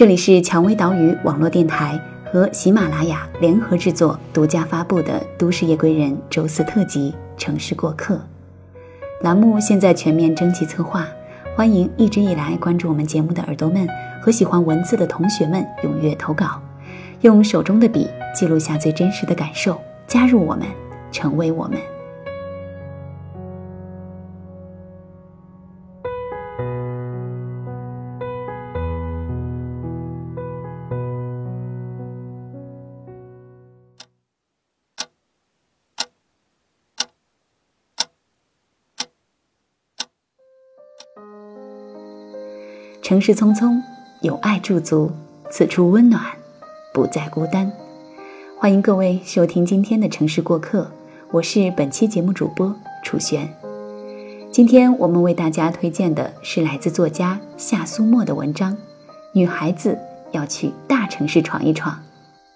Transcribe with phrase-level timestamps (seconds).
[0.00, 2.00] 这里是蔷薇岛屿网络电台
[2.32, 8.14] 和喜马拉雅联合制作、独家发布的《都市夜归人》周四特辑《城市过客》
[9.20, 11.06] 栏目，现在全面征集策划，
[11.54, 13.86] 欢迎一直以来关注我们节目的耳朵们
[14.22, 16.62] 和喜欢文字的同学们踊跃投稿，
[17.20, 20.66] 用手中的笔记录下最真实的感受，加入我们，
[21.12, 21.78] 成为我们。
[43.10, 43.82] 城市匆匆，
[44.20, 45.10] 有爱驻足，
[45.50, 46.22] 此处温暖，
[46.94, 47.68] 不再孤单。
[48.56, 50.88] 欢迎各位收听今天的城市过客，
[51.32, 53.52] 我是本期节目主播楚璇。
[54.52, 58.74] 今天我们为大家推荐的是来自作家夏苏沫的文章
[59.32, 59.98] 《女孩子
[60.30, 61.92] 要去大城市闯一闯》。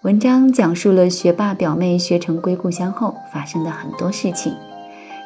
[0.03, 4.55] 文章讲述了学霸表妹学成归故乡后发生的很多事情，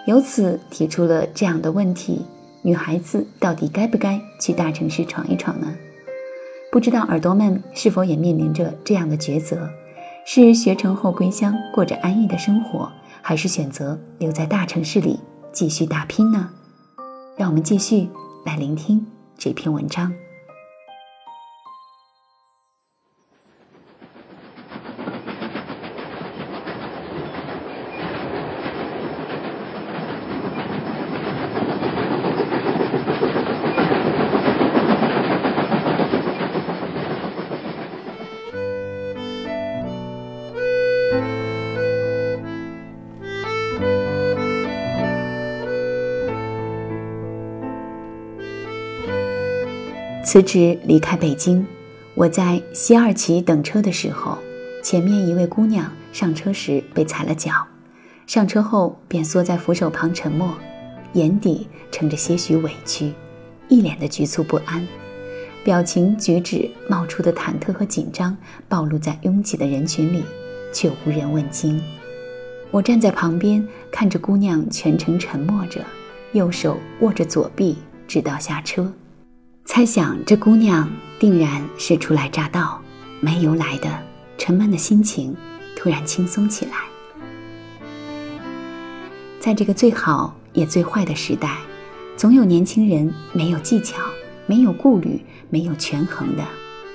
[0.07, 2.25] 由此提出了这样的问题。
[2.63, 5.75] 女孩子到底该不该去大城市闯一闯呢？
[6.71, 9.71] 不知道耳朵们是否也面临着这样的抉择：
[10.27, 12.91] 是学成后归乡过着安逸的生活，
[13.23, 15.19] 还是选择留在大城市里
[15.53, 16.51] 继续打拼呢？
[17.37, 18.09] 让我们继续
[18.45, 19.07] 来聆听
[19.39, 20.13] 这篇文章。
[50.29, 51.65] 辞职离开北京，
[52.15, 54.37] 我在西二旗等车的时候，
[54.83, 57.51] 前面一位姑娘上车时被踩了脚，
[58.27, 60.55] 上车后便缩在扶手旁沉默，
[61.15, 63.15] 眼底盛着些许委屈，
[63.71, 64.87] 一脸的局促不安，
[65.65, 68.37] 表情举止冒出的忐忑和紧张
[68.69, 70.23] 暴露在拥挤的人群里，
[70.75, 71.83] 却无人问津。
[72.71, 75.83] 我站在旁边看着姑娘全程沉默着，
[76.33, 78.93] 右手握着左臂，直到下车。
[79.69, 80.91] 猜想这姑娘
[81.21, 82.83] 定然是初来乍到，
[83.21, 84.03] 没由来的
[84.39, 85.37] 沉闷的心情
[85.77, 86.73] 突然轻松起来。
[89.39, 91.59] 在这个最好也最坏的时代，
[92.17, 94.03] 总有年轻人没有技巧、
[94.47, 96.43] 没有顾虑、没有权衡的，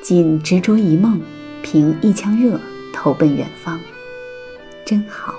[0.02, 1.22] 仅执着一梦，
[1.62, 2.60] 凭一腔热
[2.92, 3.80] 投奔远方，
[4.84, 5.36] 真好。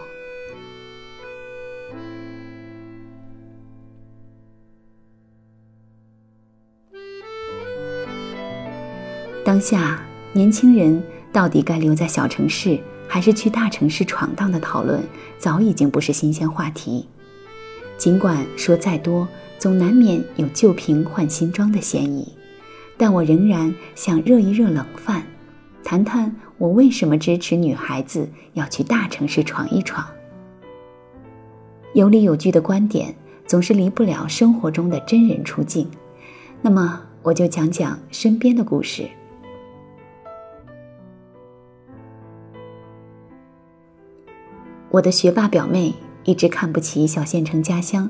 [9.55, 10.01] 当下，
[10.33, 11.01] 年轻人
[11.33, 12.77] 到底该留在小城市，
[13.07, 15.01] 还是去大城市闯荡的讨论，
[15.39, 17.07] 早已经不是新鲜话题。
[17.97, 22.33] 尽管说再多，总难免有旧瓶换新装的嫌疑，
[22.97, 25.23] 但我仍然想热一热冷饭，
[25.85, 30.05] 谈谈我为什么支持女孩子要去大城市闯一闯。
[31.93, 33.15] 有理有据的观点，
[33.47, 35.89] 总是离不了生活中的真人出镜。
[36.61, 39.09] 那么，我就讲讲身边的故事。
[44.95, 48.09] 我的学霸表妹一直看不起小县城家乡，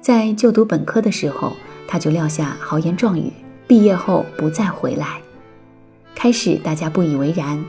[0.00, 1.52] 在就读本科的时候，
[1.86, 3.30] 她就撂下豪言壮语，
[3.66, 5.20] 毕业后不再回来。
[6.14, 7.62] 开始大家不以为然，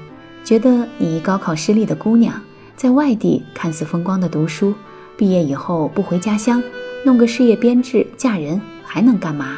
[0.46, 2.42] 觉得你高考失利的姑娘，
[2.78, 4.74] 在外地看似风光的读书，
[5.18, 6.64] 毕业以后不回家乡，
[7.04, 9.58] 弄个事业编制嫁人还能干嘛？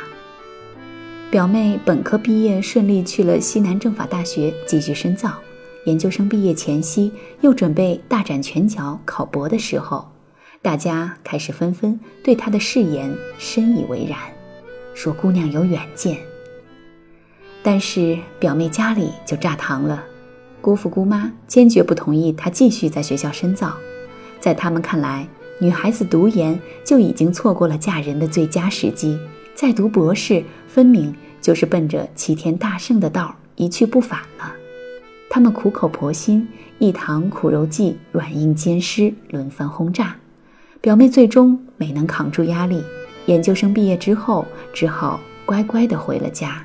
[1.30, 5.36] 表妹本科毕业顺利去了西南政法大学继续深造。
[5.86, 7.12] 研究生毕业前夕，
[7.42, 10.08] 又准备大展拳脚考博的时候，
[10.62, 14.18] 大家开始纷纷对他的誓言深以为然，
[14.94, 16.18] 说姑娘有远见。
[17.64, 20.04] 但是表妹家里就炸堂了，
[20.62, 23.76] 姑父姑妈坚决不同意她继续在学校深造，
[24.40, 25.28] 在他们看来，
[25.60, 29.20] 女孩子读研就已经错过了嫁人的最佳时机，
[29.56, 34.54] 再读博士分明就是奔着齐天大圣的道一去不返了。
[35.34, 36.46] 他们苦口婆心，
[36.78, 40.14] 一堂苦肉计，软硬兼施，轮番轰炸。
[40.82, 42.84] 表妹最终没能扛住压力，
[43.28, 46.62] 研究生毕业之后，只好乖乖的回了家。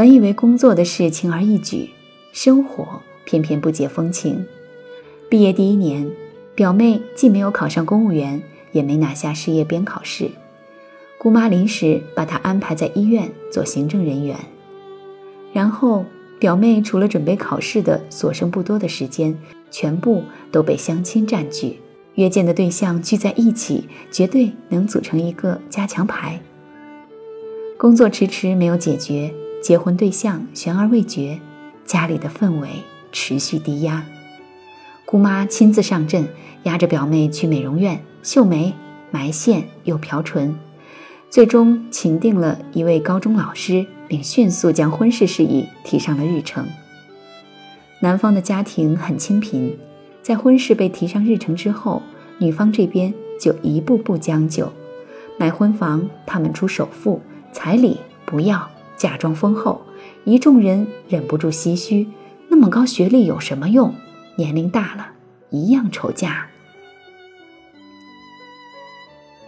[0.00, 1.90] 本以为工作的事轻而易举，
[2.32, 4.46] 生活偏偏不解风情。
[5.28, 6.10] 毕业第一年，
[6.54, 8.42] 表妹既没有考上公务员，
[8.72, 10.30] 也没拿下事业编考试，
[11.18, 14.38] 姑妈临时把她安排在医院做行政人员。
[15.52, 16.06] 然后，
[16.38, 19.36] 表妹除了准备考试的所剩不多的时间，
[19.70, 21.78] 全部都被相亲占据。
[22.14, 26.40] 约见的对象聚在一起，绝对能组成一个加强牌。
[27.76, 29.30] 工作迟迟没有解决，
[29.62, 31.38] 结婚对象悬而未决，
[31.84, 32.68] 家里的氛围
[33.12, 34.04] 持续低压。
[35.04, 36.28] 姑妈亲自上阵，
[36.62, 38.72] 压着表妹去美容院秀眉、
[39.10, 40.54] 埋线又漂唇，
[41.28, 46.66] 最终请定了一位高中老师，并迅速将婚事事宜提上了日程。
[48.00, 49.76] 男方的家庭很清贫。
[50.22, 52.02] 在婚事被提上日程之后，
[52.38, 54.70] 女方这边就一步步将就。
[55.38, 57.20] 买婚房，他们出首付，
[57.52, 58.70] 彩礼不要，
[59.00, 59.80] 嫁妆丰厚。
[60.24, 62.06] 一众人忍不住唏嘘：
[62.48, 63.94] 那么高学历有什么用？
[64.36, 65.06] 年龄大了，
[65.48, 66.46] 一样愁嫁。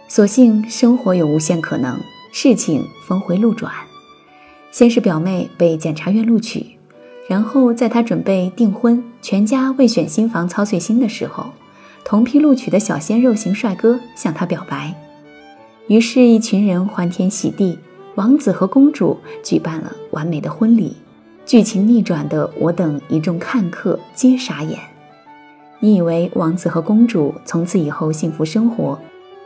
[0.07, 1.99] 所幸生活有无限可能，
[2.31, 3.71] 事情峰回路转。
[4.71, 6.65] 先是表妹被检察院录取。
[7.29, 11.51] 然后，在他准备订婚、全家为选新房操碎心的时候，
[12.03, 14.93] 同批录取的小鲜肉型帅哥向她表白。
[15.87, 17.77] 于是，一群人欢天喜地，
[18.15, 20.95] 王子和公主举办了完美的婚礼。
[21.45, 24.79] 剧情逆转的我等一众看客皆傻眼。
[25.79, 28.97] 你以为王子和公主从此以后幸福生活？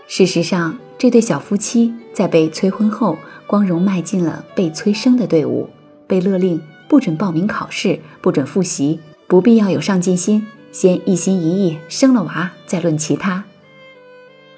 [0.07, 5.69] 事实上，这对小夫妻在被催婚后，光荣迈进了被催生的队伍，
[6.05, 6.61] 被勒令。
[6.89, 13.43] 不准报名考试，不准复习，不必要有上进心，先一心一意生了娃，再论其他。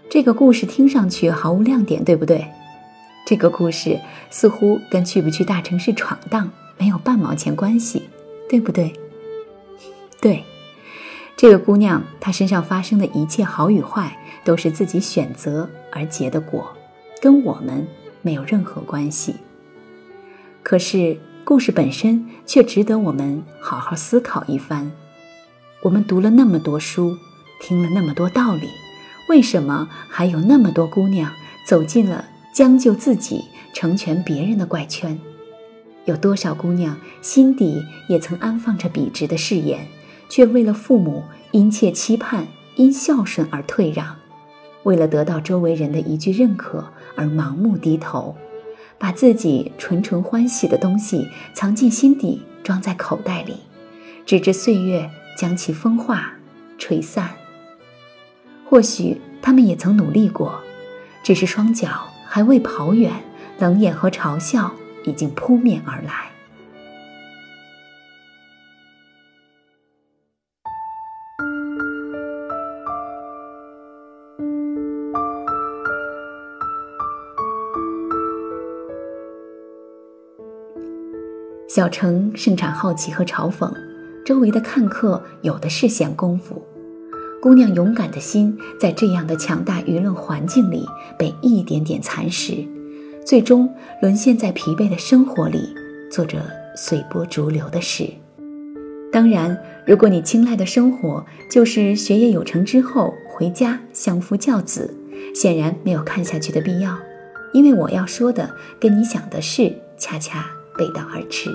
[0.08, 2.46] 这个故事听上去毫无亮点，对不对？
[3.30, 4.00] 这个故事
[4.32, 8.10] 似乎跟去不去大城市闯荡没有半毛钱关系，
[8.50, 8.92] 对不对？
[10.20, 10.44] 对，
[11.38, 16.76] 这个姑娘她身上发生的一切好与坏，都是自己选择而结的果，
[17.22, 17.88] 跟我们
[18.24, 19.36] 没有任何关系。
[20.64, 21.20] 可是。
[21.46, 24.92] 故事本身却值得我们好好思考一番。
[25.82, 27.18] 我们读了那么多书，
[27.60, 28.68] 听了那么多道理，
[29.30, 31.32] 为什么还有那么多姑娘
[31.66, 32.26] 走进了
[32.60, 35.18] 将就自己、成全别人的怪圈？
[36.04, 39.88] 有多少姑娘心底也曾安放着笔直的誓言，
[40.28, 42.46] 却为了父母殷切期盼、
[42.76, 44.14] 因孝顺而退让，
[44.84, 46.86] 为了得到周围人的一句认可
[47.16, 48.36] 而盲目低头？
[48.98, 53.56] 把自己纯纯欢喜的东西藏进心底，装在口袋里，
[54.26, 56.34] 直至岁月将其风化、
[56.78, 57.30] 吹散。
[58.66, 60.60] 或许他们也曾努力过，
[61.24, 63.12] 只是双脚还未跑远，
[63.58, 64.72] 冷眼和嘲笑
[65.04, 66.30] 已经扑面而来。
[81.68, 83.74] 小城盛产好奇和嘲讽，
[84.24, 86.64] 周围的看客有的是闲工夫。
[87.42, 90.86] 姑娘勇敢的心在这样的强大舆论环境里
[91.18, 92.68] 被一点点蚕食，
[93.26, 95.74] 最终沦陷在疲惫的生活里，
[96.12, 96.40] 做着
[96.76, 98.10] 随波逐流的事。
[99.12, 104.94] 当然，如果你青睐的生活就是学业有成之后回家相夫教子，
[105.34, 106.98] 显然没有看下去的必要，
[107.54, 110.46] 因为我要说的跟你想的事恰恰。
[110.78, 111.50] 背道而驰。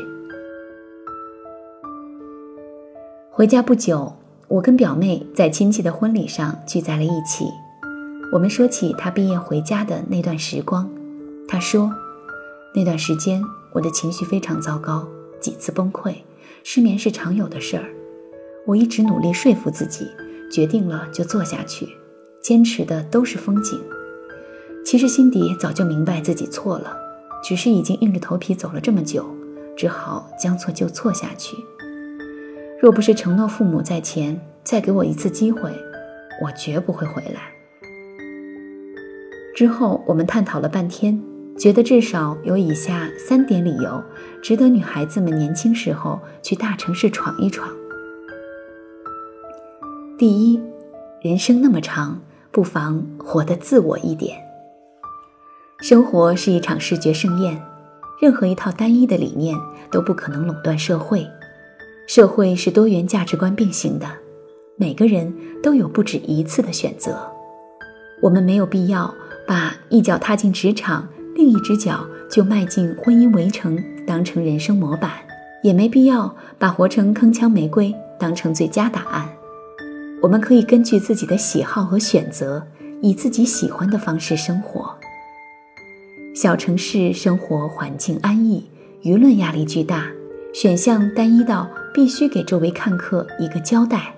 [3.31, 4.13] 回家不久，
[4.49, 7.47] 我跟表妹在亲戚的婚礼上聚在了一起。
[8.33, 10.89] 我们说起她毕业回家的那段时光，
[11.49, 11.93] 她说
[12.75, 15.07] ：“那段时间我的情绪非常糟糕，
[15.41, 16.15] 几次崩溃，
[16.63, 17.85] 失眠是常有的事儿。
[18.67, 20.07] 我一直努力说服自己，
[20.51, 21.89] 决定了就做下去，
[22.43, 23.81] 坚持的都是风景。
[24.85, 26.99] 其实心底早就明白自己错了。”
[27.47, 29.23] 只是已经硬着头皮走了这么久，
[29.77, 31.55] 只好将错就错下去。
[32.85, 35.71] 若不是承诺父母在前，再给我一次机会，
[36.43, 37.41] 我绝不会回来。
[39.57, 41.19] 之后我们探讨了半天，
[41.59, 44.05] 觉得至少有以下三点理由，
[44.43, 47.71] 值得女孩子们年轻时候去大城市闯一闯。
[50.19, 50.61] 第一，
[51.23, 54.37] 人生那么长，不妨活得自我一点。
[55.81, 57.63] 生活是一场视觉盛宴，
[58.21, 59.57] 任何一套单一的理念
[59.91, 61.27] 都不可能垄断社会。
[62.07, 64.07] 社会是多元价值观并行的，
[64.77, 65.33] 每个人
[65.63, 67.19] 都有不止一次的选择。
[68.21, 69.13] 我们没有必要
[69.47, 75.11] 把一脚踏进职场，另一只脚就迈进婚姻围城当成人生模板，
[75.63, 79.29] 也没必要把活成铿锵玫瑰当成最佳答案。
[80.23, 82.67] 我们可以根据自己的喜好和选择，
[83.01, 84.95] 以自己喜欢的方式生活。
[86.35, 88.69] 小城市生活环境安逸，
[89.03, 90.07] 舆论压力巨大，
[90.55, 94.15] 选项单一到必须给周围看客一个交代。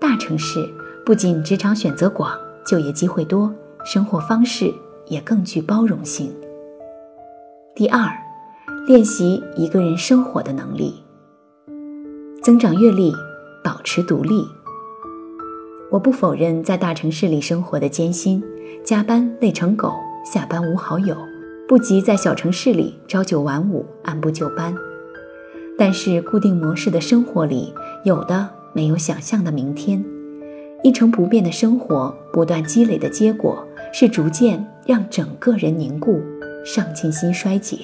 [0.00, 0.64] 大城市
[1.04, 2.32] 不仅职场选择广，
[2.64, 3.52] 就业机会多，
[3.84, 4.72] 生活方式
[5.08, 6.32] 也更具包容性。
[7.74, 8.08] 第二，
[8.86, 11.02] 练习一个人生活的能力，
[12.40, 13.12] 增长阅历，
[13.64, 14.46] 保持独立。
[15.90, 18.40] 我不否认在大城市里生活的艰辛，
[18.84, 19.92] 加班累成狗，
[20.24, 21.16] 下班无好友，
[21.66, 24.72] 不及在小城市里朝九晚五，按部就班。
[25.84, 27.74] 但是固定模式的生活里，
[28.04, 30.00] 有的没有想象的明天。
[30.84, 36.22] 一成不变的生活，不断积累的结果，是逐渐让整个人凝固，
[36.64, 37.78] 上进心衰竭。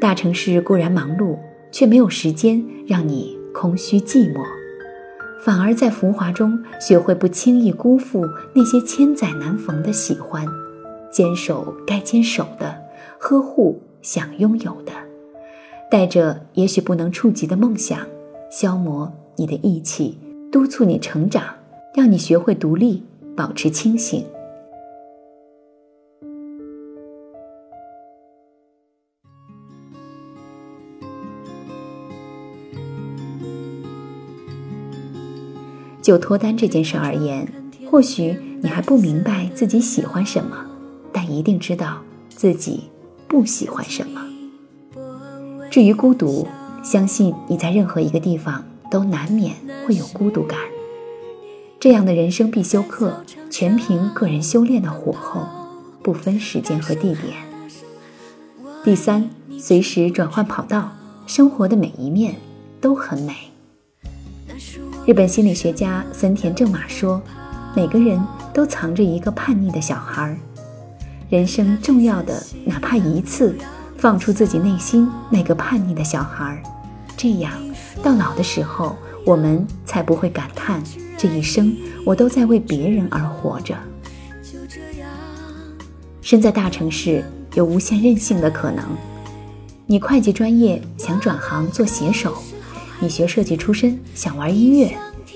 [0.00, 1.36] 大城市固然忙碌，
[1.72, 4.40] 却没有时间让你空虚寂寞。
[5.44, 10.46] 反而在浮华中学会不轻易辜负那些千载难逢的喜欢，
[11.10, 12.76] 坚守该坚守的，
[13.18, 14.92] 呵护想拥有的，
[15.90, 18.06] 带着也许不能触及的梦想，
[18.50, 20.18] 消磨你的义气，
[20.52, 21.42] 督促你成长，
[21.94, 23.02] 让你学会独立，
[23.34, 24.24] 保持清醒。
[36.02, 37.50] 就脱单这件事而言，
[37.90, 40.66] 或许你还不明白自己喜欢什么，
[41.12, 42.84] 但一定知道自己
[43.26, 44.27] 不喜欢什么。
[45.78, 46.44] 至于孤独，
[46.82, 49.54] 相信你在任何一个地方都难免
[49.86, 50.58] 会有孤独感。
[51.78, 55.46] 这样的人生必修课，全凭个人修炼的火候，
[56.02, 57.36] 不分时间和地点。
[58.82, 60.90] 第三，随时转换跑道，
[61.28, 62.34] 生活的每一面
[62.80, 63.32] 都很美。
[65.06, 67.22] 日本心理学家森田正马说
[67.76, 68.20] ：“每个人
[68.52, 70.36] 都藏着一个叛逆的小孩，
[71.30, 73.56] 人生重要的哪怕一次，
[73.98, 76.62] 放出自己内心那个叛逆的小孩，
[77.16, 77.52] 这样
[78.02, 80.82] 到老的时候，我们才不会感叹
[81.16, 83.74] 这一生我都在为别人而活着。”
[86.22, 87.24] 身在大城市，
[87.54, 88.84] 有无限任性的可能。
[89.86, 92.36] 你会计专业想转行做写手。
[93.00, 94.90] 你学设计出身，想玩音乐；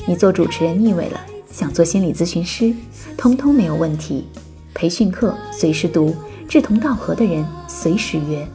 [0.06, 2.74] 你做主持人腻味了，想做心理咨询师，
[3.16, 4.26] 通通没有问题。
[4.74, 6.16] 培训课随时读，
[6.48, 8.46] 志同道合的人随时约。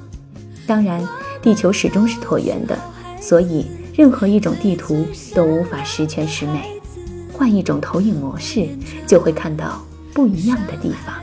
[0.66, 1.08] 当然，
[1.42, 2.78] 地球始终是椭圆的，
[3.22, 6.80] 所以任何一种地图都无法十全十美。
[7.34, 8.68] 换一种投影模式，
[9.06, 9.82] 就会看到
[10.14, 11.16] 不一样的地方。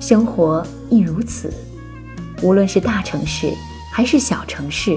[0.00, 1.52] 生活亦如此，
[2.42, 3.52] 无论是大城市
[3.92, 4.96] 还是小城市。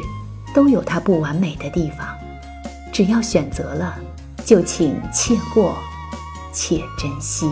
[0.56, 2.08] 都有它不完美的地方，
[2.92, 3.94] 只要选择了，
[4.44, 5.76] 就请且过，
[6.52, 7.48] 且珍惜。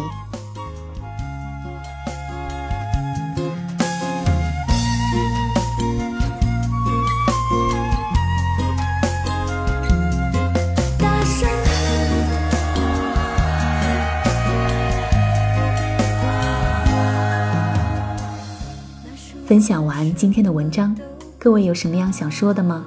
[19.45, 20.97] 分享完今天的文章。
[21.37, 22.83] 各位有什么样想说的吗？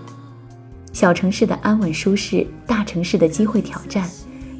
[0.92, 4.10] 小城市的安稳舒适，大城市的机会挑战，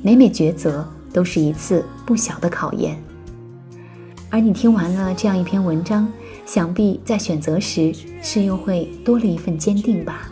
[0.01, 2.97] 每每抉择都是一次不小的考验。
[4.31, 6.09] 而你听完了这样一篇文章，
[6.47, 10.31] 想必在选择时是又会多了一份坚定吧。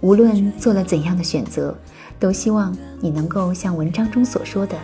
[0.00, 1.76] 无论做了怎样的选择，
[2.18, 4.74] 都希望你能够像文章中所说的，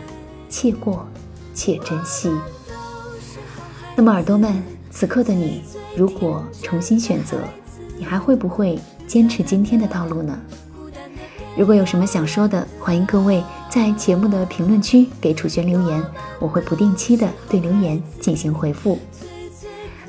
[0.51, 1.09] 且过
[1.55, 2.31] 且珍惜。
[3.97, 5.63] 那么耳朵们，此刻的你，
[5.97, 7.39] 如果重新选择。
[7.99, 10.37] 你还会不会坚持今天的道路呢？
[11.57, 16.03] 如果有什么想说的，欢迎各位在节目的评论区给楚轩留言，
[16.41, 18.99] 我会不定期的对留言进行回复。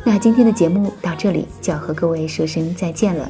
[0.04, 3.30] 那今天的节目到这里就要和各位说声再见了。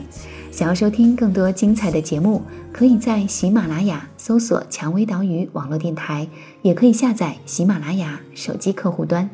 [0.50, 2.41] 想要收听更多精彩的节目，
[2.72, 6.27] 可以在喜马拉雅搜索“蔷薇岛屿网络电台”，
[6.63, 9.29] 也可以下载喜马拉雅手机客户端。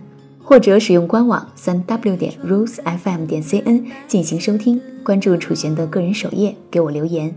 [0.50, 7.36] 或者使用官网三 w 点 rosefm 点 cn 进行收听，关注楚璇的个人首页给我留言。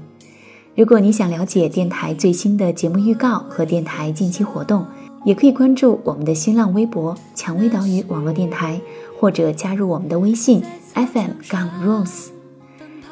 [0.75, 4.87] 如果你想了解电台最新的节目预告和电台近期活动，
[5.27, 8.81] 也可以关注我们的新浪微博“蔷薇岛屿网络电台”，
[9.21, 10.63] 或者加入我们的微信
[10.95, 12.29] fm 杠 rose。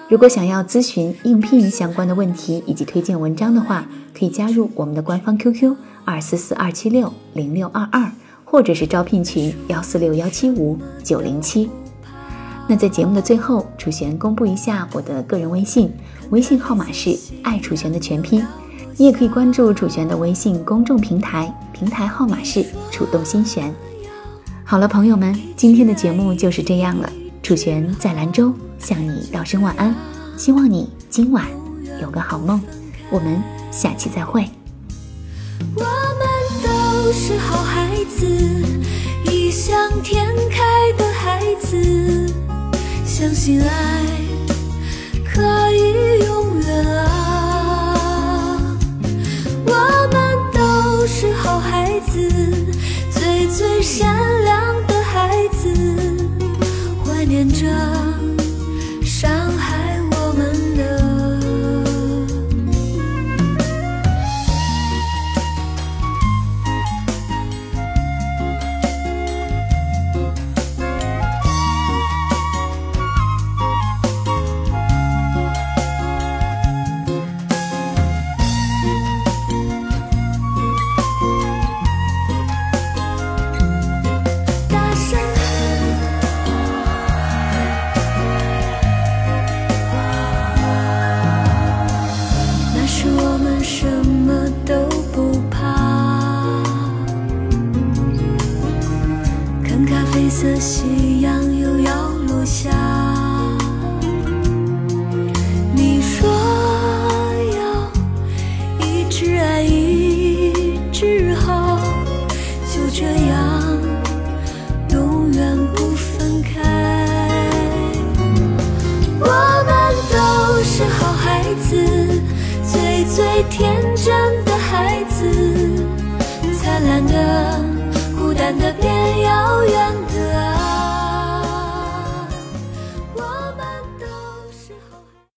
[0.09, 3.87] 如果想要咨询应聘相关的问题以及推荐文章的话，
[4.19, 5.77] 可以加入我们的官方 QQ
[6.07, 8.11] 二四四二七六零六二二。
[8.51, 11.71] 或者是招聘群幺四六幺七五九零七。
[12.67, 15.93] 那在节目的最后，楚璇公布一下我的个人微信，
[16.31, 18.45] 微信号码是爱楚璇的全拼。
[18.97, 23.73] 你也可以关注楚璇的微信公众平台，平台号码是楚动心弦。
[24.65, 27.09] 好了，朋友们，今天的节目就是这样了。
[27.43, 29.95] 楚璇在兰州向你道声晚安，
[30.37, 31.47] 希望你今晚
[32.03, 32.61] 有个好梦。
[33.11, 33.41] 我们
[33.71, 34.45] 下期再会。
[35.77, 38.27] 我们都是好孩子，
[43.41, 44.00] 醒来。